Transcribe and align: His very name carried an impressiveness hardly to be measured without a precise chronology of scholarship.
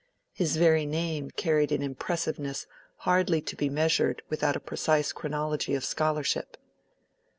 His 0.33 0.57
very 0.57 0.87
name 0.87 1.29
carried 1.29 1.71
an 1.71 1.83
impressiveness 1.83 2.65
hardly 3.05 3.39
to 3.41 3.55
be 3.55 3.69
measured 3.69 4.23
without 4.31 4.55
a 4.55 4.59
precise 4.59 5.11
chronology 5.11 5.75
of 5.75 5.85
scholarship. 5.85 6.57